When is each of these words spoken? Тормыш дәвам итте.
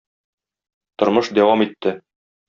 Тормыш 1.01 1.29
дәвам 1.39 1.63
итте. 1.67 1.93